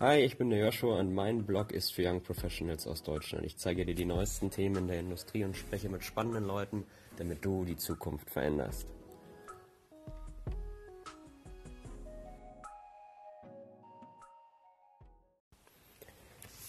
Hi, 0.00 0.20
ich 0.20 0.38
bin 0.38 0.50
der 0.50 0.60
Joshua 0.60 1.00
und 1.00 1.12
mein 1.12 1.44
Blog 1.44 1.72
ist 1.72 1.92
für 1.92 2.08
Young 2.08 2.20
Professionals 2.20 2.86
aus 2.86 3.02
Deutschland. 3.02 3.44
Ich 3.44 3.56
zeige 3.56 3.84
dir 3.84 3.96
die 3.96 4.04
neuesten 4.04 4.48
Themen 4.48 4.76
in 4.76 4.86
der 4.86 5.00
Industrie 5.00 5.42
und 5.42 5.56
spreche 5.56 5.88
mit 5.88 6.04
spannenden 6.04 6.44
Leuten, 6.44 6.84
damit 7.16 7.44
du 7.44 7.64
die 7.64 7.76
Zukunft 7.76 8.30
veränderst. 8.30 8.86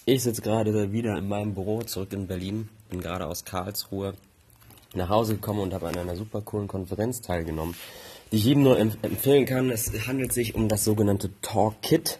Ich 0.05 0.23
sitze 0.23 0.41
gerade 0.41 0.91
wieder 0.91 1.15
in 1.15 1.27
meinem 1.27 1.53
Büro 1.53 1.83
zurück 1.83 2.11
in 2.13 2.25
Berlin, 2.25 2.67
bin 2.89 2.99
gerade 2.99 3.27
aus 3.27 3.45
Karlsruhe 3.45 4.15
nach 4.95 5.09
Hause 5.09 5.35
gekommen 5.35 5.59
und 5.59 5.75
habe 5.75 5.87
an 5.87 5.99
einer 5.99 6.15
super 6.15 6.41
coolen 6.41 6.67
Konferenz 6.67 7.21
teilgenommen, 7.21 7.75
die 8.31 8.37
ich 8.37 8.45
jedem 8.45 8.63
nur 8.63 8.79
empfehlen 8.79 9.45
kann. 9.45 9.69
Es 9.69 9.91
handelt 10.07 10.33
sich 10.33 10.55
um 10.55 10.67
das 10.67 10.83
sogenannte 10.83 11.29
Talk 11.43 11.79
Kit. 11.83 12.19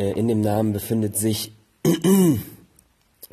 Äh, 0.00 0.12
in 0.12 0.28
dem 0.28 0.40
Namen 0.40 0.72
befindet 0.72 1.14
sich 1.14 1.52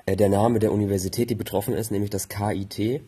äh, 0.06 0.16
der 0.18 0.28
Name 0.28 0.60
der 0.60 0.74
Universität, 0.74 1.30
die 1.30 1.36
betroffen 1.36 1.74
ist, 1.74 1.92
nämlich 1.92 2.10
das 2.10 2.28
KIT, 2.28 3.02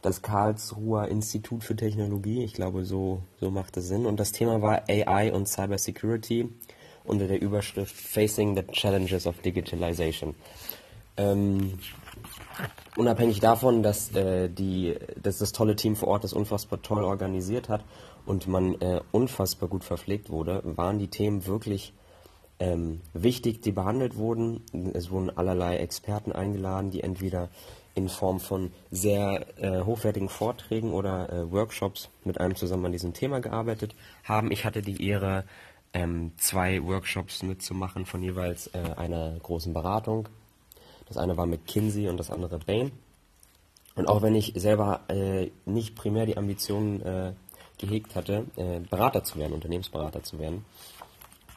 das 0.00 0.22
Karlsruher 0.22 1.08
Institut 1.08 1.64
für 1.64 1.76
Technologie. 1.76 2.42
Ich 2.44 2.54
glaube, 2.54 2.86
so, 2.86 3.20
so 3.40 3.50
macht 3.50 3.76
es 3.76 3.88
Sinn. 3.88 4.06
Und 4.06 4.18
das 4.18 4.32
Thema 4.32 4.62
war 4.62 4.84
AI 4.88 5.32
und 5.32 5.46
Cybersecurity 5.46 6.48
unter 7.04 7.26
der 7.26 7.42
Überschrift 7.42 7.94
Facing 7.94 8.56
the 8.56 8.62
Challenges 8.72 9.26
of 9.26 9.38
Digitalization. 9.42 10.34
Ähm, 11.18 11.78
unabhängig 12.96 13.40
davon, 13.40 13.82
dass, 13.82 14.14
äh, 14.14 14.48
die, 14.48 14.94
dass 15.22 15.38
das 15.38 15.52
tolle 15.52 15.76
Team 15.76 15.94
vor 15.94 16.08
Ort 16.08 16.24
das 16.24 16.32
unfassbar 16.32 16.80
toll 16.80 17.04
organisiert 17.04 17.68
hat 17.68 17.84
und 18.24 18.46
man 18.46 18.80
äh, 18.80 19.00
unfassbar 19.12 19.68
gut 19.68 19.84
verpflegt 19.84 20.30
wurde, 20.30 20.62
waren 20.64 20.98
die 20.98 21.08
Themen 21.08 21.44
wirklich 21.46 21.92
ähm, 22.60 23.00
wichtig, 23.12 23.62
die 23.62 23.72
behandelt 23.72 24.16
wurden. 24.16 24.62
Es 24.94 25.10
wurden 25.10 25.36
allerlei 25.36 25.76
Experten 25.76 26.32
eingeladen, 26.32 26.90
die 26.90 27.02
entweder 27.02 27.48
in 27.94 28.08
Form 28.08 28.38
von 28.40 28.72
sehr 28.90 29.46
äh, 29.60 29.82
hochwertigen 29.84 30.28
Vorträgen 30.28 30.92
oder 30.92 31.32
äh, 31.32 31.50
Workshops 31.50 32.08
mit 32.24 32.40
einem 32.40 32.54
zusammen 32.54 32.86
an 32.86 32.92
diesem 32.92 33.12
Thema 33.12 33.40
gearbeitet 33.40 33.94
haben. 34.24 34.50
Ich 34.52 34.64
hatte 34.64 34.82
die 34.82 35.04
Ehre, 35.06 35.44
ähm, 35.92 36.32
zwei 36.36 36.82
Workshops 36.84 37.42
mitzumachen 37.42 38.06
von 38.06 38.22
jeweils 38.22 38.68
äh, 38.68 38.94
einer 38.96 39.38
großen 39.40 39.72
Beratung. 39.72 40.28
Das 41.06 41.16
eine 41.16 41.36
war 41.36 41.46
mit 41.46 41.66
Kinsey 41.66 42.08
und 42.08 42.18
das 42.18 42.30
andere 42.30 42.58
Bain. 42.58 42.92
Und 43.96 44.08
auch 44.08 44.22
wenn 44.22 44.34
ich 44.34 44.52
selber 44.54 45.00
äh, 45.08 45.50
nicht 45.64 45.96
primär 45.96 46.26
die 46.26 46.36
Ambitionen 46.36 47.02
äh, 47.02 47.32
gehegt 47.78 48.14
hatte, 48.14 48.44
äh, 48.56 48.80
Berater 48.80 49.24
zu 49.24 49.38
werden, 49.38 49.54
Unternehmensberater 49.54 50.22
zu 50.22 50.38
werden, 50.38 50.64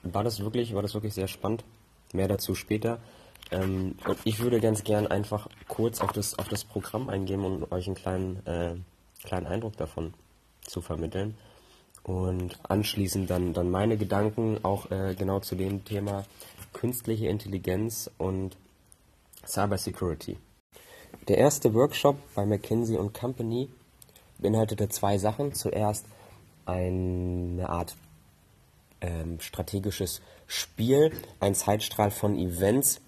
war 0.04 0.24
das 0.24 0.40
wirklich, 0.40 0.74
war 0.74 0.82
das 0.82 0.94
wirklich 0.94 1.14
sehr 1.14 1.28
spannend. 1.28 1.64
Mehr 2.14 2.28
dazu 2.28 2.56
später. 2.56 3.00
Ähm, 3.52 3.96
und 4.08 4.18
ich 4.24 4.40
würde 4.40 4.60
ganz 4.60 4.84
gern 4.84 5.08
einfach 5.08 5.48
kurz 5.68 6.02
auf 6.02 6.12
das, 6.12 6.38
auf 6.38 6.48
das 6.48 6.64
Programm 6.64 7.10
eingehen 7.10 7.44
und 7.44 7.64
um 7.64 7.72
euch 7.72 7.88
einen 7.88 7.96
kleinen, 7.96 8.46
äh, 8.46 8.76
kleinen 9.24 9.48
Eindruck 9.48 9.78
davon 9.78 10.14
zu 10.62 10.82
vermitteln. 10.82 11.38
Und 12.04 12.58
anschließend 12.64 13.30
dann, 13.30 13.54
dann 13.54 13.70
meine 13.70 13.98
Gedanken 13.98 14.60
auch 14.64 14.90
äh, 14.90 15.16
genau 15.16 15.40
zu 15.40 15.56
dem 15.56 15.86
Thema 15.86 16.26
künstliche 16.74 17.28
Intelligenz 17.28 18.10
und 18.18 18.58
Cybersecurity. 19.46 20.38
Der 21.28 21.38
erste 21.38 21.74
Workshop 21.74 22.18
bei 22.34 22.46
McKinsey 22.46 22.98
Company 23.14 23.70
beinhaltete 24.40 24.90
zwei 24.90 25.18
Sachen. 25.18 25.54
Zuerst 25.54 26.06
eine 26.66 27.70
Art 27.70 27.96
ähm, 29.02 29.40
strategisches 29.40 30.22
Spiel, 30.48 31.12
ein 31.40 31.56
Zeitstrahl 31.56 32.12
von 32.12 32.38
Events 32.38 33.02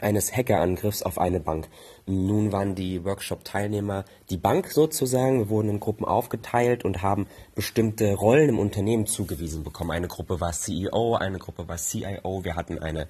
eines 0.00 0.36
Hackerangriffs 0.36 1.02
auf 1.02 1.18
eine 1.18 1.40
Bank. 1.40 1.68
Nun 2.06 2.52
waren 2.52 2.74
die 2.74 3.04
Workshop-Teilnehmer 3.04 4.04
die 4.30 4.36
Bank 4.36 4.68
sozusagen. 4.68 5.38
Wir 5.40 5.48
wurden 5.48 5.70
in 5.70 5.80
Gruppen 5.80 6.04
aufgeteilt 6.04 6.84
und 6.84 7.02
haben 7.02 7.26
bestimmte 7.54 8.14
Rollen 8.14 8.48
im 8.48 8.58
Unternehmen 8.58 9.06
zugewiesen 9.06 9.64
bekommen. 9.64 9.90
Eine 9.90 10.08
Gruppe 10.08 10.40
war 10.40 10.52
CEO, 10.52 11.16
eine 11.16 11.38
Gruppe 11.38 11.68
war 11.68 11.76
CIO. 11.76 12.44
Wir 12.44 12.54
hatten 12.54 12.78
eine 12.78 13.08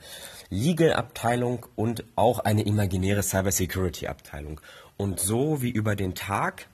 Legal-Abteilung 0.51 1.67
und 1.77 2.05
auch 2.17 2.41
eine 2.41 2.63
imaginäre 2.63 3.23
Cybersecurity-Abteilung. 3.23 4.61
Und 4.97 5.21
so 5.21 5.63
wie 5.63 5.71
über 5.71 5.95
den 5.95 6.15
Tag 6.15 6.69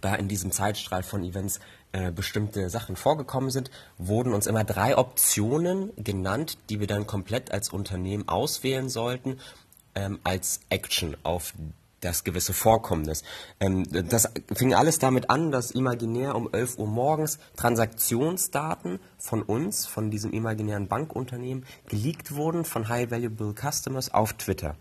da 0.00 0.14
in 0.14 0.28
diesem 0.28 0.52
Zeitstrahl 0.52 1.02
von 1.02 1.24
Events 1.24 1.60
äh, 1.94 2.10
bestimmte 2.10 2.68
Sachen 2.70 2.96
vorgekommen 2.96 3.50
sind, 3.50 3.70
wurden 3.98 4.34
uns 4.34 4.48
immer 4.48 4.64
drei 4.64 4.98
Optionen 4.98 5.92
genannt, 5.96 6.58
die 6.68 6.80
wir 6.80 6.88
dann 6.88 7.06
komplett 7.06 7.52
als 7.52 7.68
Unternehmen 7.68 8.28
auswählen 8.28 8.88
sollten, 8.88 9.38
ähm, 9.94 10.18
als 10.24 10.58
Action 10.70 11.16
auf 11.22 11.54
das 12.00 12.24
gewisse 12.24 12.52
Vorkommnis. 12.52 13.22
Ähm, 13.60 13.84
das 14.08 14.28
fing 14.52 14.74
alles 14.74 14.98
damit 14.98 15.30
an, 15.30 15.52
dass 15.52 15.70
imaginär 15.70 16.34
um 16.34 16.52
11 16.52 16.78
Uhr 16.78 16.88
morgens 16.88 17.38
Transaktionsdaten 17.56 18.98
von 19.16 19.42
uns, 19.42 19.86
von 19.86 20.10
diesem 20.10 20.32
imaginären 20.32 20.88
Bankunternehmen, 20.88 21.64
geleakt 21.86 22.34
wurden 22.34 22.64
von 22.64 22.88
High 22.88 23.12
Valuable 23.12 23.54
Customers 23.54 24.12
auf 24.12 24.32
Twitter. 24.32 24.74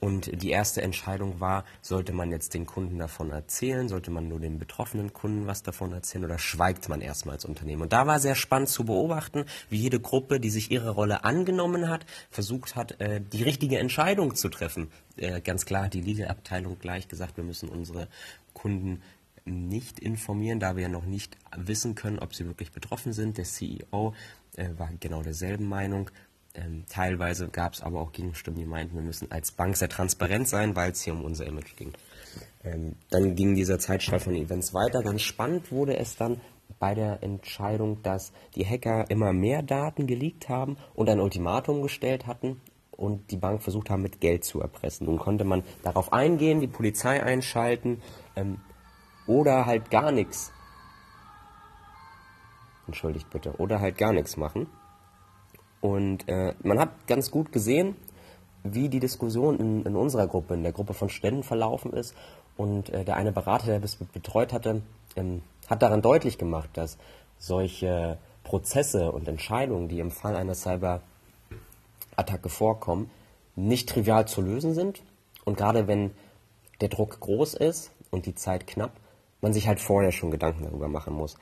Und 0.00 0.42
die 0.42 0.50
erste 0.50 0.80
Entscheidung 0.80 1.40
war, 1.40 1.64
sollte 1.80 2.12
man 2.12 2.30
jetzt 2.30 2.54
den 2.54 2.66
Kunden 2.66 2.98
davon 2.98 3.30
erzählen, 3.30 3.88
sollte 3.88 4.12
man 4.12 4.28
nur 4.28 4.38
den 4.38 4.58
betroffenen 4.58 5.12
Kunden 5.12 5.48
was 5.48 5.64
davon 5.64 5.92
erzählen 5.92 6.24
oder 6.24 6.38
schweigt 6.38 6.88
man 6.88 7.00
erstmal 7.00 7.34
als 7.34 7.44
Unternehmen. 7.44 7.82
Und 7.82 7.92
da 7.92 8.06
war 8.06 8.20
sehr 8.20 8.36
spannend 8.36 8.68
zu 8.68 8.84
beobachten, 8.84 9.44
wie 9.70 9.78
jede 9.78 9.98
Gruppe, 9.98 10.38
die 10.38 10.50
sich 10.50 10.70
ihre 10.70 10.90
Rolle 10.90 11.24
angenommen 11.24 11.88
hat, 11.88 12.06
versucht 12.30 12.76
hat, 12.76 13.00
äh, 13.00 13.20
die 13.20 13.42
richtige 13.42 13.78
Entscheidung 13.78 14.36
zu 14.36 14.48
treffen. 14.48 14.88
Äh, 15.16 15.40
ganz 15.40 15.66
klar 15.66 15.84
hat 15.84 15.94
die 15.94 16.00
Legal-Abteilung 16.00 16.78
gleich 16.78 17.08
gesagt, 17.08 17.36
wir 17.36 17.44
müssen 17.44 17.68
unsere 17.68 18.06
Kunden 18.52 19.02
nicht 19.44 19.98
informieren, 19.98 20.60
da 20.60 20.76
wir 20.76 20.84
ja 20.84 20.88
noch 20.88 21.06
nicht 21.06 21.36
wissen 21.56 21.94
können, 21.94 22.18
ob 22.18 22.34
sie 22.34 22.46
wirklich 22.46 22.70
betroffen 22.70 23.12
sind. 23.12 23.38
Der 23.38 23.44
CEO 23.44 24.14
äh, 24.56 24.68
war 24.76 24.90
genau 25.00 25.22
derselben 25.22 25.68
Meinung. 25.68 26.10
Ähm, 26.54 26.84
teilweise 26.88 27.48
gab 27.48 27.74
es 27.74 27.82
aber 27.82 28.00
auch 28.00 28.12
Gegenstimmen, 28.12 28.58
die 28.58 28.66
meinten, 28.66 28.96
wir 28.96 29.02
müssen 29.02 29.30
als 29.30 29.52
Bank 29.52 29.76
sehr 29.76 29.88
transparent 29.88 30.48
sein, 30.48 30.74
weil 30.74 30.90
es 30.90 31.02
hier 31.02 31.12
um 31.12 31.24
unser 31.24 31.46
Image 31.46 31.76
ging. 31.76 31.92
Ähm, 32.64 32.96
dann 33.10 33.34
ging 33.34 33.54
dieser 33.54 33.78
Zeitstrahl 33.78 34.20
von 34.20 34.34
Events 34.34 34.74
weiter. 34.74 35.02
Ganz 35.02 35.22
spannend 35.22 35.70
wurde 35.70 35.96
es 35.96 36.16
dann 36.16 36.40
bei 36.78 36.94
der 36.94 37.22
Entscheidung, 37.22 38.02
dass 38.02 38.32
die 38.54 38.66
Hacker 38.66 39.10
immer 39.10 39.32
mehr 39.32 39.62
Daten 39.62 40.06
geleakt 40.06 40.48
haben 40.48 40.76
und 40.94 41.08
ein 41.08 41.20
Ultimatum 41.20 41.82
gestellt 41.82 42.26
hatten 42.26 42.60
und 42.90 43.30
die 43.30 43.36
Bank 43.36 43.62
versucht 43.62 43.90
haben, 43.90 44.02
mit 44.02 44.20
Geld 44.20 44.44
zu 44.44 44.60
erpressen. 44.60 45.06
Nun 45.06 45.18
konnte 45.18 45.44
man 45.44 45.62
darauf 45.82 46.12
eingehen, 46.12 46.60
die 46.60 46.66
Polizei 46.66 47.22
einschalten 47.22 48.02
ähm, 48.36 48.60
oder 49.26 49.66
halt 49.66 49.90
gar 49.90 50.10
nichts. 50.10 50.52
Entschuldigt 52.86 53.30
bitte. 53.30 53.52
Oder 53.58 53.80
halt 53.80 53.98
gar 53.98 54.12
nichts 54.12 54.36
machen. 54.36 54.66
Und 55.80 56.28
äh, 56.28 56.54
man 56.62 56.78
hat 56.78 57.06
ganz 57.06 57.30
gut 57.30 57.52
gesehen, 57.52 57.96
wie 58.64 58.88
die 58.88 59.00
Diskussion 59.00 59.58
in, 59.58 59.84
in, 59.84 59.96
unserer 59.96 60.26
Gruppe, 60.26 60.54
in 60.54 60.62
der 60.62 60.72
Gruppe 60.72 60.94
von 60.94 61.08
Ständen 61.08 61.42
verlaufen 61.42 61.92
ist. 61.92 62.14
Und 62.56 62.90
äh, 62.90 63.04
der 63.04 63.16
eine 63.16 63.32
Berater, 63.32 63.66
der 63.66 63.80
das 63.80 63.96
betreut 63.96 64.52
hatte, 64.52 64.82
ähm, 65.16 65.42
hat 65.68 65.82
daran 65.82 66.02
deutlich 66.02 66.38
gemacht, 66.38 66.70
dass 66.74 66.98
solche 67.38 68.18
Prozesse 68.42 69.12
und 69.12 69.28
Entscheidungen, 69.28 69.88
die 69.88 70.00
im 70.00 70.10
Fall 70.10 70.34
einer 70.34 70.54
Cyberattacke 70.54 72.48
vorkommen, 72.48 73.10
nicht 73.54 73.88
trivial 73.88 74.26
zu 74.26 74.40
lösen 74.40 74.74
sind. 74.74 75.02
Und 75.44 75.56
gerade 75.56 75.86
wenn 75.86 76.10
der 76.80 76.88
Druck 76.88 77.20
groß 77.20 77.54
ist 77.54 77.92
und 78.10 78.26
die 78.26 78.34
Zeit 78.34 78.66
knapp, 78.66 78.92
man 79.40 79.52
sich 79.52 79.68
halt 79.68 79.80
vorher 79.80 80.12
schon 80.12 80.30
Gedanken 80.30 80.64
darüber 80.64 80.88
machen 80.88 81.14
muss. 81.14 81.36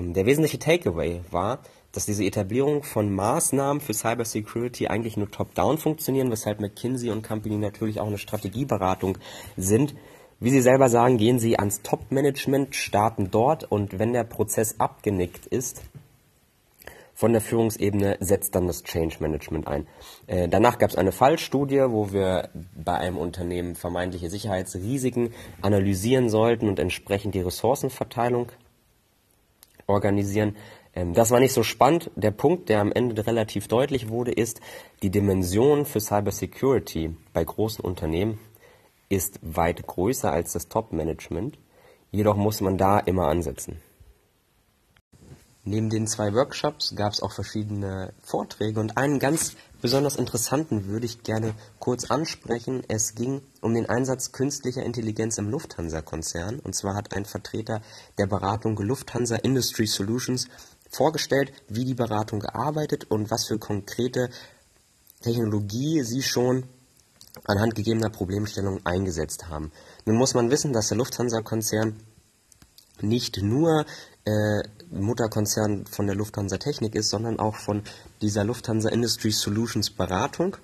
Der 0.00 0.26
wesentliche 0.26 0.58
Takeaway 0.58 1.20
war, 1.30 1.60
dass 1.92 2.06
diese 2.06 2.24
Etablierung 2.24 2.82
von 2.82 3.12
Maßnahmen 3.14 3.80
für 3.80 3.94
Cybersecurity 3.94 4.88
eigentlich 4.88 5.16
nur 5.16 5.30
top-down 5.30 5.78
funktionieren, 5.78 6.30
weshalb 6.30 6.60
McKinsey 6.60 7.10
und 7.10 7.22
Company 7.22 7.56
natürlich 7.56 8.00
auch 8.00 8.06
eine 8.06 8.18
Strategieberatung 8.18 9.18
sind. 9.56 9.94
Wie 10.38 10.50
Sie 10.50 10.62
selber 10.62 10.88
sagen, 10.88 11.18
gehen 11.18 11.38
Sie 11.38 11.58
ans 11.58 11.82
Top-Management, 11.82 12.74
starten 12.74 13.30
dort 13.30 13.64
und 13.70 13.98
wenn 13.98 14.12
der 14.12 14.24
Prozess 14.24 14.76
abgenickt 14.78 15.46
ist, 15.46 15.82
von 17.12 17.32
der 17.32 17.42
Führungsebene 17.42 18.16
setzt 18.20 18.54
dann 18.54 18.66
das 18.66 18.82
Change 18.82 19.16
Management 19.20 19.66
ein. 19.66 19.86
Äh, 20.26 20.48
danach 20.48 20.78
gab 20.78 20.88
es 20.88 20.96
eine 20.96 21.12
Fallstudie, 21.12 21.84
wo 21.90 22.12
wir 22.14 22.48
bei 22.74 22.94
einem 22.94 23.18
Unternehmen 23.18 23.74
vermeintliche 23.74 24.30
Sicherheitsrisiken 24.30 25.34
analysieren 25.60 26.30
sollten 26.30 26.66
und 26.66 26.78
entsprechend 26.78 27.34
die 27.34 27.42
Ressourcenverteilung 27.42 28.50
organisieren. 29.90 30.56
Ähm, 30.94 31.14
das 31.14 31.30
war 31.30 31.40
nicht 31.40 31.52
so 31.52 31.62
spannend. 31.62 32.10
Der 32.16 32.30
Punkt, 32.30 32.68
der 32.68 32.80
am 32.80 32.92
Ende 32.92 33.26
relativ 33.26 33.68
deutlich 33.68 34.08
wurde, 34.08 34.32
ist, 34.32 34.60
die 35.02 35.10
Dimension 35.10 35.84
für 35.84 36.00
Cybersecurity 36.00 37.14
bei 37.32 37.44
großen 37.44 37.84
Unternehmen 37.84 38.38
ist 39.08 39.40
weit 39.42 39.86
größer 39.86 40.32
als 40.32 40.52
das 40.52 40.68
Top-Management. 40.68 41.58
Jedoch 42.12 42.36
muss 42.36 42.60
man 42.60 42.78
da 42.78 42.98
immer 42.98 43.26
ansetzen. 43.26 43.80
Neben 45.64 45.90
den 45.90 46.06
zwei 46.06 46.32
Workshops 46.32 46.94
gab 46.96 47.12
es 47.12 47.20
auch 47.20 47.32
verschiedene 47.32 48.14
Vorträge 48.22 48.80
und 48.80 48.96
einen 48.96 49.18
ganz 49.18 49.56
besonders 49.82 50.16
interessanten 50.16 50.86
würde 50.86 51.04
ich 51.04 51.22
gerne 51.22 51.54
kurz 51.78 52.10
ansprechen. 52.10 52.82
Es 52.88 53.14
ging 53.14 53.42
um 53.60 53.74
den 53.74 53.86
Einsatz 53.86 54.32
künstlicher 54.32 54.82
Intelligenz 54.82 55.36
im 55.36 55.50
Lufthansa-Konzern. 55.50 56.60
Und 56.60 56.74
zwar 56.74 56.94
hat 56.94 57.14
ein 57.14 57.26
Vertreter 57.26 57.82
der 58.18 58.26
Beratung 58.26 58.76
Lufthansa 58.78 59.36
Industry 59.36 59.86
Solutions 59.86 60.48
vorgestellt, 60.90 61.52
wie 61.68 61.84
die 61.84 61.94
Beratung 61.94 62.40
gearbeitet 62.40 63.10
und 63.10 63.30
was 63.30 63.46
für 63.46 63.58
konkrete 63.58 64.30
Technologie 65.20 66.02
sie 66.02 66.22
schon 66.22 66.64
anhand 67.44 67.74
gegebener 67.74 68.10
Problemstellungen 68.10 68.84
eingesetzt 68.86 69.48
haben. 69.48 69.72
Nun 70.06 70.16
muss 70.16 70.34
man 70.34 70.50
wissen, 70.50 70.72
dass 70.72 70.88
der 70.88 70.96
Lufthansa-Konzern 70.96 71.96
nicht 73.02 73.42
nur 73.42 73.84
äh, 74.24 74.62
Mutterkonzern 74.90 75.86
von 75.86 76.06
der 76.06 76.16
Lufthansa 76.16 76.58
Technik 76.58 76.94
ist, 76.94 77.10
sondern 77.10 77.38
auch 77.38 77.56
von 77.56 77.82
dieser 78.20 78.44
Lufthansa 78.44 78.88
Industry 78.88 79.30
Solutions 79.30 79.90
Beratung. 79.90 80.56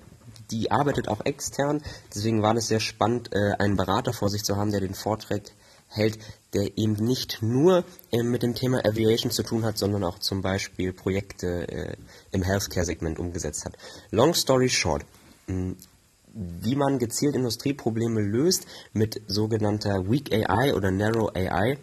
Die 0.51 0.71
arbeitet 0.71 1.07
auch 1.09 1.25
extern, 1.25 1.81
deswegen 2.13 2.41
war 2.41 2.55
es 2.55 2.67
sehr 2.67 2.79
spannend, 2.79 3.33
äh, 3.33 3.53
einen 3.59 3.75
Berater 3.75 4.13
vor 4.13 4.29
sich 4.29 4.43
zu 4.43 4.55
haben, 4.55 4.71
der 4.71 4.79
den 4.79 4.93
Vortrag 4.93 5.41
hält, 5.89 6.19
der 6.53 6.77
eben 6.77 6.93
nicht 6.93 7.41
nur 7.41 7.83
äh, 8.11 8.23
mit 8.23 8.43
dem 8.43 8.55
Thema 8.55 8.85
Aviation 8.85 9.31
zu 9.31 9.43
tun 9.43 9.65
hat, 9.65 9.77
sondern 9.77 10.03
auch 10.03 10.19
zum 10.19 10.41
Beispiel 10.41 10.93
Projekte 10.93 11.67
äh, 11.67 11.95
im 12.31 12.43
Healthcare-Segment 12.43 13.19
umgesetzt 13.19 13.65
hat. 13.65 13.73
Long 14.11 14.33
story 14.33 14.69
short, 14.69 15.05
mh, 15.47 15.75
wie 16.33 16.75
man 16.75 16.99
gezielt 16.99 17.35
Industrieprobleme 17.35 18.21
löst 18.21 18.67
mit 18.93 19.21
sogenannter 19.27 20.09
Weak 20.09 20.31
AI 20.31 20.75
oder 20.75 20.91
Narrow 20.91 21.31
AI, 21.35 21.77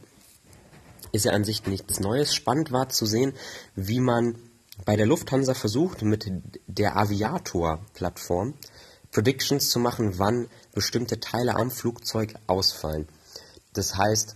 ist 1.14 1.24
ja 1.24 1.32
an 1.32 1.44
sich 1.44 1.64
nichts 1.66 2.00
Neues. 2.00 2.34
Spannend 2.34 2.72
war 2.72 2.88
zu 2.88 3.06
sehen, 3.06 3.34
wie 3.76 4.00
man 4.00 4.36
bei 4.84 4.96
der 4.96 5.06
Lufthansa 5.06 5.54
versucht, 5.54 6.02
mit 6.02 6.30
der 6.66 6.96
Aviator-Plattform 6.96 8.54
Predictions 9.12 9.70
zu 9.70 9.78
machen, 9.78 10.18
wann 10.18 10.48
bestimmte 10.74 11.20
Teile 11.20 11.54
am 11.54 11.70
Flugzeug 11.70 12.34
ausfallen. 12.48 13.06
Das 13.72 13.96
heißt, 13.96 14.34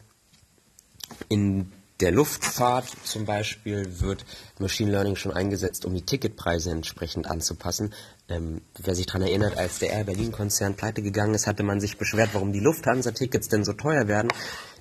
in 1.28 1.72
der 2.00 2.12
Luftfahrt 2.12 2.86
zum 3.02 3.24
Beispiel 3.24 4.00
wird 4.00 4.24
Machine 4.60 4.92
Learning 4.92 5.16
schon 5.16 5.32
eingesetzt, 5.32 5.84
um 5.84 5.94
die 5.94 6.02
Ticketpreise 6.02 6.70
entsprechend 6.70 7.28
anzupassen. 7.28 7.92
Ähm, 8.28 8.60
wer 8.78 8.94
sich 8.94 9.06
daran 9.06 9.22
erinnert, 9.22 9.56
als 9.56 9.80
der 9.80 9.90
Air 9.90 10.04
Berlin-Konzern 10.04 10.76
pleite 10.76 11.02
gegangen 11.02 11.34
ist, 11.34 11.48
hatte 11.48 11.64
man 11.64 11.80
sich 11.80 11.98
beschwert, 11.98 12.30
warum 12.34 12.52
die 12.52 12.60
Lufthansa-Tickets 12.60 13.48
denn 13.48 13.64
so 13.64 13.72
teuer 13.72 14.06
werden. 14.06 14.28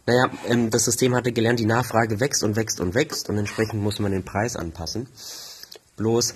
Naja, 0.07 0.31
ähm, 0.47 0.69
das 0.69 0.85
System 0.85 1.13
hatte 1.13 1.33
gelernt, 1.33 1.59
die 1.59 1.65
Nachfrage 1.65 2.21
wächst 2.21 2.41
und 2.43 2.55
wächst 2.55 2.79
und 2.79 2.95
wächst 2.95 3.29
und 3.29 3.37
entsprechend 3.37 3.81
muss 3.83 3.99
man 3.99 4.13
den 4.13 4.23
Preis 4.23 4.55
anpassen. 4.55 5.09
Bloß 5.97 6.33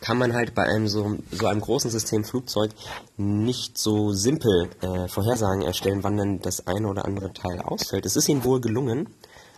kann 0.00 0.16
man 0.16 0.32
halt 0.32 0.54
bei 0.54 0.62
einem 0.62 0.86
so, 0.86 1.18
so 1.32 1.46
einem 1.46 1.60
großen 1.60 1.90
System 1.90 2.24
Flugzeug 2.24 2.70
nicht 3.16 3.78
so 3.78 4.12
simpel 4.12 4.70
äh, 4.80 5.08
Vorhersagen 5.08 5.62
erstellen, 5.62 6.04
wann 6.04 6.16
denn 6.16 6.40
das 6.40 6.68
eine 6.68 6.86
oder 6.86 7.04
andere 7.04 7.32
Teil 7.32 7.60
ausfällt. 7.60 8.06
Es 8.06 8.14
ist 8.14 8.28
ihnen 8.28 8.44
wohl 8.44 8.60
gelungen, 8.60 9.08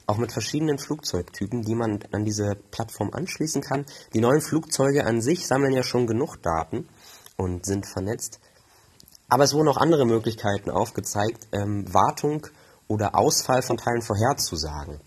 auch 0.07 0.17
mit 0.17 0.33
verschiedenen 0.33 0.79
Flugzeugtypen, 0.79 1.63
die 1.63 1.75
man 1.75 2.01
an 2.13 2.25
diese 2.25 2.57
Plattform 2.71 3.11
anschließen 3.13 3.61
kann. 3.61 3.85
Die 4.15 4.21
neuen 4.21 4.41
Flugzeuge 4.41 5.05
an 5.05 5.21
sich 5.21 5.47
sammeln 5.47 5.75
ja 5.75 5.83
schon 5.83 6.07
genug 6.07 6.37
Daten 6.43 6.89
und 7.37 7.67
sind 7.67 7.87
vernetzt. 7.87 8.41
Aber 9.29 9.45
es 9.45 9.53
wurden 9.53 9.69
auch 9.69 9.79
andere 9.79 10.07
Möglichkeiten 10.07 10.71
aufgezeigt, 10.71 11.49
ähm, 11.53 11.93
Wartung 11.93 12.47
oder 12.89 13.15
Ausfall 13.15 13.63
von 13.63 13.77
Teilen 13.77 14.03
vorherzusagen. 14.03 15.01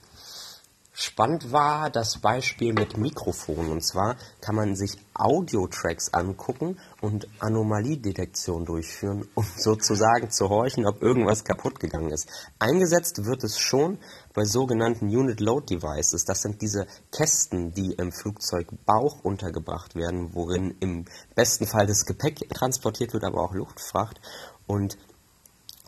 Spannend 0.99 1.51
war 1.51 1.91
das 1.91 2.17
Beispiel 2.17 2.73
mit 2.73 2.97
Mikrofonen. 2.97 3.69
Und 3.69 3.85
zwar 3.85 4.15
kann 4.41 4.55
man 4.55 4.75
sich 4.75 4.97
Audio-Tracks 5.13 6.11
angucken 6.11 6.79
und 7.01 7.27
Anomaliedetektion 7.37 8.65
durchführen, 8.65 9.29
um 9.35 9.45
sozusagen 9.57 10.31
zu 10.31 10.49
horchen, 10.49 10.87
ob 10.87 11.03
irgendwas 11.03 11.43
kaputt 11.43 11.79
gegangen 11.79 12.09
ist. 12.09 12.27
Eingesetzt 12.57 13.25
wird 13.25 13.43
es 13.43 13.59
schon 13.59 13.99
bei 14.33 14.43
sogenannten 14.43 15.05
Unit 15.15 15.39
Load 15.39 15.67
Devices. 15.67 16.25
Das 16.25 16.41
sind 16.41 16.63
diese 16.63 16.87
Kästen, 17.11 17.75
die 17.75 17.93
im 17.93 18.11
Flugzeugbauch 18.11 19.23
untergebracht 19.23 19.93
werden, 19.93 20.33
worin 20.33 20.77
im 20.79 21.05
besten 21.35 21.67
Fall 21.67 21.85
das 21.85 22.05
Gepäck 22.05 22.49
transportiert 22.55 23.13
wird, 23.13 23.23
aber 23.23 23.43
auch 23.43 23.53
Luftfracht. 23.53 24.19
Und 24.65 24.97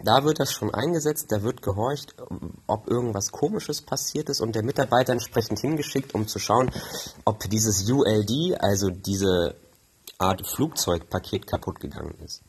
da 0.04 0.24
wird 0.24 0.40
das 0.40 0.52
schon 0.52 0.74
eingesetzt, 0.74 1.32
da 1.32 1.44
wird 1.44 1.62
gehorcht, 1.62 2.16
ob 2.68 2.88
irgendwas 2.88 3.32
Komisches 3.32 3.82
passiert 3.82 4.30
ist 4.30 4.42
und 4.42 4.56
der 4.56 4.64
Mitarbeiter 4.64 5.14
entsprechend 5.14 5.60
hingeschickt, 5.60 6.14
um 6.16 6.28
zu 6.28 6.40
schauen, 6.40 6.72
ob 7.26 7.40
dieses 7.50 7.90
ULD, 7.90 8.60
also 8.60 8.90
diese 8.90 9.56
Art 10.18 10.46
Flugzeugpaket, 10.46 11.48
kaputt 11.48 11.80
gegangen 11.80 12.16
ist. 12.24 12.44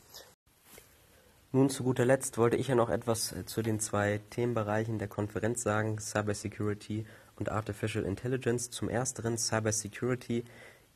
Nun 1.53 1.69
zu 1.69 1.83
guter 1.83 2.05
Letzt 2.05 2.37
wollte 2.37 2.55
ich 2.55 2.69
ja 2.69 2.75
noch 2.75 2.89
etwas 2.89 3.33
äh, 3.33 3.45
zu 3.45 3.61
den 3.61 3.81
zwei 3.81 4.21
Themenbereichen 4.29 4.99
der 4.99 5.09
Konferenz 5.09 5.63
sagen, 5.63 5.99
Cybersecurity 5.99 7.05
und 7.35 7.49
Artificial 7.49 8.05
Intelligence. 8.05 8.69
Zum 8.69 8.87
ersteren, 8.87 9.37
Cybersecurity 9.37 10.45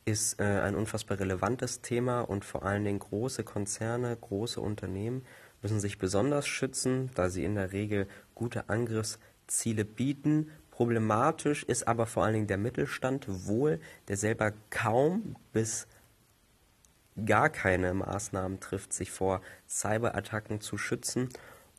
ist 0.06 0.40
äh, 0.40 0.44
ein 0.44 0.74
unfassbar 0.74 1.18
relevantes 1.18 1.82
Thema 1.82 2.20
und 2.20 2.44
vor 2.44 2.64
allen 2.64 2.84
Dingen 2.84 3.00
große 3.00 3.44
Konzerne, 3.44 4.16
große 4.16 4.60
Unternehmen 4.60 5.26
müssen 5.66 5.80
sich 5.80 5.98
besonders 5.98 6.46
schützen, 6.46 7.10
da 7.16 7.28
sie 7.28 7.42
in 7.42 7.56
der 7.56 7.72
Regel 7.72 8.06
gute 8.36 8.68
Angriffsziele 8.68 9.84
bieten. 9.84 10.52
Problematisch 10.70 11.64
ist 11.64 11.88
aber 11.88 12.06
vor 12.06 12.22
allen 12.22 12.34
Dingen 12.34 12.46
der 12.46 12.56
Mittelstand 12.56 13.26
wohl, 13.48 13.80
der 14.06 14.16
selber 14.16 14.52
kaum 14.70 15.34
bis 15.52 15.88
gar 17.24 17.48
keine 17.50 17.94
Maßnahmen 17.94 18.60
trifft, 18.60 18.92
sich 18.92 19.10
vor 19.10 19.40
Cyberattacken 19.68 20.60
zu 20.60 20.78
schützen. 20.78 21.30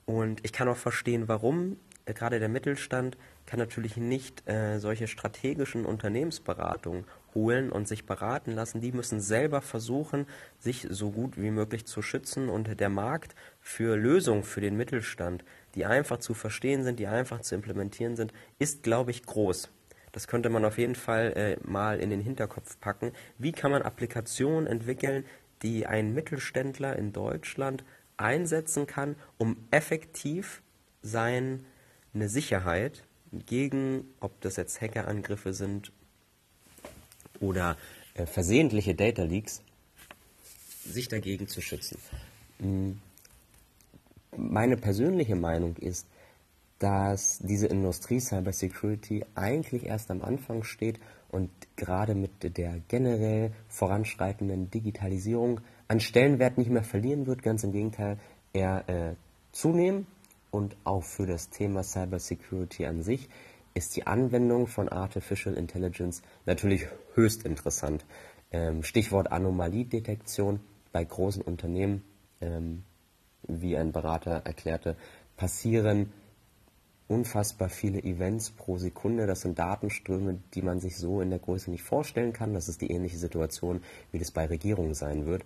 Und 0.06 0.44
ich 0.44 0.52
kann 0.52 0.68
auch 0.68 0.76
verstehen, 0.76 1.30
warum. 1.30 1.78
Gerade 2.14 2.40
der 2.40 2.50
Mittelstand 2.50 3.18
kann 3.46 3.60
natürlich 3.60 3.98
nicht 3.98 4.48
äh, 4.48 4.80
solche 4.80 5.08
strategischen 5.08 5.86
Unternehmensberatungen 5.86 7.06
holen 7.34 7.72
und 7.72 7.88
sich 7.88 8.06
beraten 8.06 8.52
lassen. 8.52 8.82
Die 8.82 8.92
müssen 8.92 9.20
selber 9.20 9.62
versuchen, 9.62 10.26
sich 10.60 10.88
so 10.90 11.12
gut 11.12 11.40
wie 11.40 11.52
möglich 11.52 11.86
zu 11.86 12.02
schützen. 12.02 12.50
Und 12.50 12.80
der 12.80 12.90
Markt 12.90 13.36
für 13.62 13.96
Lösungen 13.96 14.44
für 14.44 14.62
den 14.62 14.78
Mittelstand, 14.78 15.44
die 15.76 15.86
einfach 15.86 16.18
zu 16.18 16.34
verstehen 16.34 16.84
sind, 16.84 17.00
die 17.00 17.08
einfach 17.08 17.42
zu 17.42 17.56
implementieren 17.56 18.16
sind, 18.16 18.34
ist, 18.58 18.84
glaube 18.84 19.12
ich, 19.12 19.24
groß. 19.24 19.70
Das 20.12 20.28
könnte 20.28 20.50
man 20.50 20.66
auf 20.66 20.78
jeden 20.78 20.96
Fall 20.96 21.34
äh, 21.36 21.58
mal 21.68 22.00
in 22.00 22.10
den 22.10 22.22
Hinterkopf 22.22 22.80
packen. 22.80 23.12
Wie 23.38 23.52
kann 23.52 23.72
man 23.72 23.82
Applikationen 23.82 24.66
entwickeln, 24.66 25.26
die 25.62 25.86
ein 25.86 26.14
Mittelständler 26.14 26.96
in 26.96 27.14
Deutschland 27.14 27.84
einsetzen 28.18 28.88
kann, 28.88 29.16
um 29.38 29.58
effektiv 29.72 30.62
seine 32.14 32.30
Sicherheit 32.30 33.04
gegen, 33.46 34.06
ob 34.20 34.40
das 34.42 34.56
jetzt 34.56 34.82
Hackerangriffe 34.82 35.54
sind 35.54 35.92
oder 37.40 37.78
äh, 38.14 38.26
versehentliche 38.26 38.96
Data 38.96 39.24
Leaks, 39.24 39.62
sich 40.84 41.08
dagegen 41.08 41.48
zu 41.48 41.62
schützen. 41.62 42.00
Hm. 42.60 43.00
Meine 44.36 44.78
persönliche 44.78 45.36
Meinung 45.36 45.76
ist, 45.78 46.08
dass 46.80 47.40
diese 47.40 47.68
Industrie 47.68 48.20
Cybersecurity 48.20 49.26
eigentlich 49.36 49.86
erst 49.86 50.12
am 50.12 50.22
Anfang 50.22 50.64
steht 50.64 51.00
und 51.30 51.50
gerade 51.76 52.14
mit 52.14 52.58
der 52.58 52.80
generell 52.88 53.52
voranschreitenden 53.68 54.70
Digitalisierung 54.70 55.62
an 55.88 56.00
Stellenwert 56.00 56.58
nicht 56.58 56.70
mehr 56.70 56.84
verlieren 56.84 57.26
wird, 57.26 57.42
ganz 57.42 57.64
im 57.64 57.72
Gegenteil, 57.72 58.20
eher 58.54 58.88
äh, 58.88 59.16
zunehmen 59.52 60.06
und 60.58 60.76
auch 60.86 61.04
für 61.04 61.28
das 61.28 61.52
Thema 61.52 61.84
Cybersecurity 61.84 62.88
an 62.88 63.04
sich 63.04 63.30
ist 63.76 63.96
die 63.96 64.08
Anwendung 64.08 64.66
von 64.66 64.90
Artificial 64.90 65.54
Intelligence 65.54 66.24
natürlich 66.48 66.88
höchst 67.14 67.46
interessant. 67.46 68.04
Ähm, 68.52 68.82
Stichwort 68.82 69.32
Anomaliedetektion 69.32 70.60
bei 70.92 71.06
großen 71.06 71.44
Unternehmen, 71.44 72.04
ähm, 72.42 72.82
wie 73.44 73.78
ein 73.78 73.92
Berater 73.92 74.42
erklärte, 74.46 74.98
passieren 75.36 76.12
unfassbar 77.08 77.70
viele 77.70 78.02
Events 78.02 78.50
pro 78.50 78.80
Sekunde. 78.80 79.28
Das 79.28 79.42
sind 79.42 79.60
Datenströme, 79.60 80.40
die 80.56 80.64
man 80.64 80.80
sich 80.80 80.98
so 80.98 81.22
in 81.22 81.30
der 81.30 81.38
Größe 81.38 81.70
nicht 81.70 81.84
vorstellen 81.84 82.34
kann. 82.34 82.56
Das 82.56 82.68
ist 82.68 82.82
die 82.82 82.90
ähnliche 82.90 83.18
Situation, 83.18 83.82
wie 84.12 84.18
das 84.18 84.32
bei 84.32 84.48
Regierungen 84.48 84.96
sein 84.96 85.28
wird. 85.28 85.44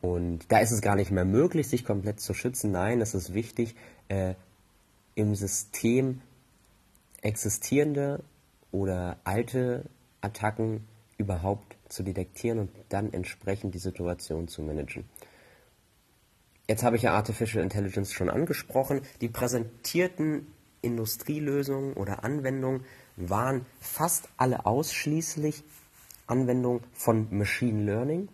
Und 0.00 0.52
da 0.52 0.58
ist 0.58 0.72
es 0.72 0.82
gar 0.82 0.94
nicht 0.94 1.10
mehr 1.10 1.24
möglich, 1.24 1.68
sich 1.68 1.84
komplett 1.84 2.20
zu 2.20 2.34
schützen. 2.34 2.70
Nein, 2.70 3.00
es 3.00 3.14
ist 3.14 3.34
wichtig, 3.34 3.74
äh, 4.08 4.34
im 5.14 5.34
System 5.34 6.20
existierende 7.22 8.22
oder 8.72 9.16
alte 9.24 9.84
Attacken 10.20 10.86
überhaupt 11.18 11.76
zu 11.88 12.02
detektieren 12.02 12.58
und 12.58 12.70
dann 12.88 13.12
entsprechend 13.12 13.74
die 13.74 13.78
Situation 13.78 14.48
zu 14.48 14.62
managen. 14.62 15.04
Jetzt 16.68 16.82
habe 16.82 16.96
ich 16.96 17.02
ja 17.02 17.14
Artificial 17.14 17.62
Intelligence 17.62 18.12
schon 18.12 18.28
angesprochen. 18.28 19.02
Die 19.20 19.28
präsentierten 19.28 20.48
Industrielösungen 20.82 21.94
oder 21.94 22.24
Anwendungen 22.24 22.84
waren 23.16 23.66
fast 23.80 24.28
alle 24.36 24.66
ausschließlich 24.66 25.62
Anwendungen 26.26 26.82
von 26.92 27.28
Machine 27.30 27.84
Learning, 27.84 28.28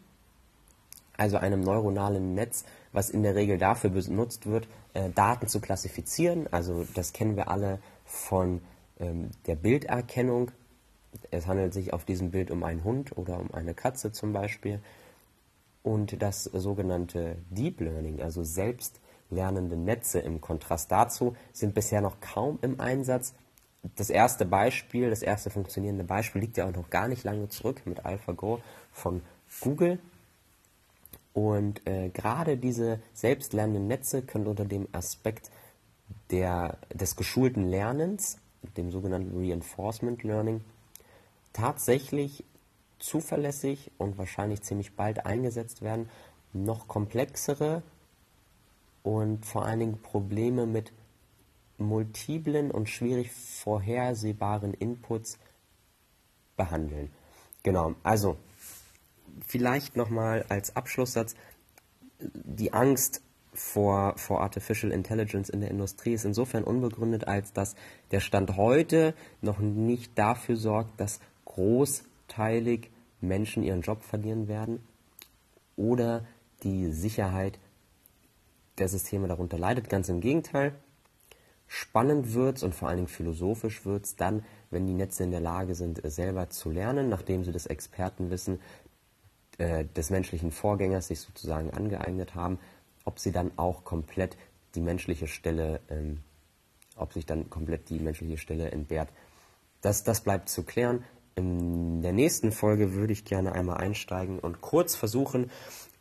also 1.16 1.36
einem 1.36 1.60
neuronalen 1.60 2.34
Netz, 2.34 2.64
was 2.92 3.10
in 3.10 3.22
der 3.22 3.34
Regel 3.34 3.58
dafür 3.58 3.90
benutzt 3.90 4.46
wird, 4.46 4.68
äh, 4.94 5.10
Daten 5.10 5.48
zu 5.48 5.60
klassifizieren. 5.60 6.46
Also 6.50 6.86
das 6.94 7.12
kennen 7.12 7.36
wir 7.36 7.48
alle 7.48 7.78
von 8.04 8.60
ähm, 9.00 9.30
der 9.46 9.56
Bilderkennung. 9.56 10.50
Es 11.30 11.46
handelt 11.46 11.74
sich 11.74 11.92
auf 11.92 12.04
diesem 12.04 12.30
Bild 12.30 12.50
um 12.50 12.62
einen 12.62 12.84
Hund 12.84 13.16
oder 13.16 13.38
um 13.38 13.52
eine 13.52 13.74
Katze 13.74 14.12
zum 14.12 14.32
Beispiel. 14.32 14.80
Und 15.82 16.22
das 16.22 16.44
sogenannte 16.44 17.36
Deep 17.50 17.80
Learning, 17.80 18.22
also 18.22 18.44
selbstlernende 18.44 19.76
Netze 19.76 20.20
im 20.20 20.40
Kontrast 20.40 20.92
dazu, 20.92 21.34
sind 21.52 21.74
bisher 21.74 22.00
noch 22.00 22.20
kaum 22.20 22.58
im 22.62 22.80
Einsatz. 22.80 23.34
Das 23.96 24.10
erste 24.10 24.46
Beispiel, 24.46 25.10
das 25.10 25.22
erste 25.22 25.50
funktionierende 25.50 26.04
Beispiel 26.04 26.40
liegt 26.40 26.56
ja 26.56 26.68
auch 26.68 26.74
noch 26.74 26.88
gar 26.88 27.08
nicht 27.08 27.24
lange 27.24 27.48
zurück 27.48 27.82
mit 27.84 28.06
AlphaGo 28.06 28.60
von 28.92 29.22
Google. 29.60 29.98
Und 31.34 31.86
äh, 31.86 32.10
gerade 32.10 32.56
diese 32.56 33.00
selbstlernenden 33.14 33.86
Netze 33.86 34.22
können 34.22 34.46
unter 34.46 34.64
dem 34.64 34.86
Aspekt 34.92 35.50
der, 36.30 36.78
des 36.92 37.16
geschulten 37.16 37.68
Lernens, 37.68 38.38
dem 38.76 38.90
sogenannten 38.90 39.36
Reinforcement 39.36 40.22
Learning, 40.22 40.62
tatsächlich 41.52 42.44
zuverlässig 42.98 43.90
und 43.98 44.18
wahrscheinlich 44.18 44.62
ziemlich 44.62 44.94
bald 44.94 45.26
eingesetzt 45.26 45.82
werden, 45.82 46.08
noch 46.52 46.86
komplexere 46.86 47.82
und 49.02 49.44
vor 49.44 49.64
allen 49.64 49.80
Dingen 49.80 50.02
Probleme 50.02 50.66
mit 50.66 50.92
multiplen 51.78 52.70
und 52.70 52.88
schwierig 52.88 53.32
vorhersehbaren 53.32 54.74
Inputs 54.74 55.38
behandeln. 56.56 57.10
Genau, 57.62 57.94
also 58.02 58.36
vielleicht 59.46 59.96
nochmal 59.96 60.44
als 60.48 60.76
Abschlusssatz, 60.76 61.34
die 62.18 62.72
Angst 62.72 63.22
vor, 63.52 64.16
vor 64.16 64.40
Artificial 64.40 64.92
Intelligence 64.92 65.50
in 65.50 65.60
der 65.60 65.70
Industrie 65.70 66.14
ist 66.14 66.24
insofern 66.24 66.64
unbegründet, 66.64 67.28
als 67.28 67.52
dass 67.52 67.74
der 68.10 68.20
Stand 68.20 68.56
heute 68.56 69.14
noch 69.40 69.58
nicht 69.58 70.18
dafür 70.18 70.56
sorgt, 70.56 70.98
dass 71.00 71.20
großteilig 71.44 72.90
Menschen 73.20 73.62
ihren 73.62 73.82
Job 73.82 74.02
verlieren 74.02 74.48
werden 74.48 74.80
oder 75.76 76.24
die 76.62 76.90
Sicherheit 76.92 77.58
der 78.78 78.88
Systeme 78.88 79.28
darunter 79.28 79.58
leidet. 79.58 79.88
Ganz 79.88 80.08
im 80.08 80.20
Gegenteil. 80.20 80.74
Spannend 81.66 82.34
wird 82.34 82.58
es 82.58 82.62
und 82.62 82.74
vor 82.74 82.88
allen 82.88 82.98
Dingen 82.98 83.08
philosophisch 83.08 83.86
es 83.86 84.16
dann, 84.16 84.44
wenn 84.70 84.86
die 84.86 84.92
Netze 84.92 85.24
in 85.24 85.30
der 85.30 85.40
Lage 85.40 85.74
sind, 85.74 86.02
selber 86.04 86.50
zu 86.50 86.70
lernen, 86.70 87.08
nachdem 87.08 87.44
sie 87.44 87.52
das 87.52 87.64
Expertenwissen 87.64 88.60
äh, 89.58 89.84
des 89.96 90.10
menschlichen 90.10 90.50
Vorgängers 90.50 91.08
sich 91.08 91.20
sozusagen 91.20 91.70
angeeignet 91.70 92.34
haben, 92.34 92.58
ob 93.04 93.18
sie 93.18 93.32
dann 93.32 93.52
auch 93.56 93.84
komplett 93.84 94.36
die 94.74 94.80
menschliche 94.80 95.26
Stelle, 95.26 95.80
ähm, 95.88 96.20
ob 96.96 97.12
sich 97.12 97.26
dann 97.26 97.50
komplett 97.50 97.88
die 97.88 97.98
menschliche 97.98 98.38
Stelle 98.38 98.70
entbehrt. 98.70 99.08
Das, 99.80 100.04
das 100.04 100.20
bleibt 100.20 100.48
zu 100.48 100.62
klären. 100.62 101.04
In 101.34 102.02
der 102.02 102.12
nächsten 102.12 102.52
Folge 102.52 102.92
würde 102.92 103.12
ich 103.12 103.24
gerne 103.24 103.52
einmal 103.52 103.78
einsteigen 103.78 104.38
und 104.38 104.60
kurz 104.60 104.94
versuchen, 104.94 105.50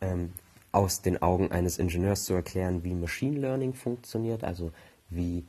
ähm, 0.00 0.32
aus 0.72 1.02
den 1.02 1.20
Augen 1.20 1.50
eines 1.52 1.78
Ingenieurs 1.78 2.24
zu 2.24 2.34
erklären, 2.34 2.82
wie 2.84 2.94
Machine 2.94 3.38
Learning 3.38 3.74
funktioniert, 3.74 4.44
also 4.44 4.72
wie 5.10 5.44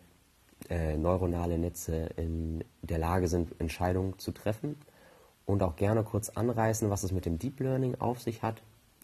äh, 0.69 0.97
neuronale 0.97 1.57
Netze 1.57 2.09
in 2.17 2.63
der 2.81 2.97
Lage 2.97 3.27
sind, 3.27 3.59
Entscheidungen 3.59 4.19
zu 4.19 4.31
treffen. 4.31 4.75
Und 5.45 5.61
auch 5.61 5.75
gerne 5.75 6.03
kurz 6.03 6.29
anreißen, 6.29 6.89
was 6.89 7.03
es 7.03 7.11
mit 7.11 7.25
dem 7.25 7.37
Deep 7.37 7.59
Learning 7.59 7.95
auf 7.95 8.21
sich 8.21 8.41
hat. 8.41 8.61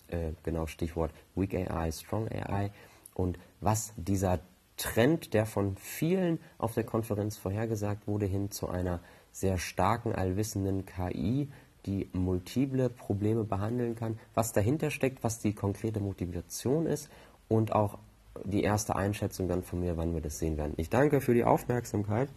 Äh, 0.08 0.32
genau 0.44 0.68
Stichwort 0.68 1.12
Weak 1.36 1.54
AI, 1.54 1.92
Strong 1.92 2.30
AI. 2.30 2.72
Und 3.14 3.38
was 3.60 3.94
dieser 3.98 4.40
Trend, 4.78 5.34
der 5.34 5.46
von 5.46 5.76
vielen 5.76 6.40
auf 6.58 6.74
der 6.74 6.86
Konferenz 6.86 7.38
vorhergesagt 7.38 8.08
wurde, 8.08 8.26
hin 8.26 8.50
zu 8.50 8.70
einer 8.70 9.02
sehr 9.32 9.58
starken, 9.58 10.16
allwissenden 10.16 10.86
KI, 10.86 11.50
die 11.86 12.10
multiple 12.14 12.90
Probleme 12.90 13.44
behandeln 13.44 13.96
kann, 13.96 14.18
was 14.34 14.54
dahinter 14.54 14.92
steckt, 14.92 15.24
was 15.24 15.40
die 15.40 15.54
konkrete 15.54 16.00
Motivation 16.00 16.86
ist 16.86 17.10
und 17.48 17.74
auch 17.74 18.00
die 18.46 18.64
erste 18.64 18.96
Einschätzung 18.96 19.48
dann 19.48 19.64
von 19.64 19.80
mir, 19.80 19.98
wann 19.98 20.14
wir 20.14 20.22
das 20.22 20.40
sehen 20.40 20.58
werden. 20.58 20.74
Ich 20.78 20.90
danke 20.90 21.22
für 21.22 21.34
die 21.34 21.44
Aufmerksamkeit. 21.44 22.30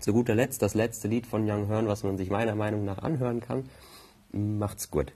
Zu 0.00 0.12
guter 0.12 0.34
Letzt 0.34 0.62
das 0.62 0.74
letzte 0.74 1.08
Lied 1.08 1.26
von 1.26 1.48
Young 1.48 1.66
Hearn, 1.68 1.88
was 1.88 2.04
man 2.04 2.16
sich 2.16 2.30
meiner 2.30 2.54
Meinung 2.54 2.84
nach 2.84 2.98
anhören 2.98 3.40
kann. 3.40 3.64
Macht's 4.32 4.90
gut. 4.90 5.06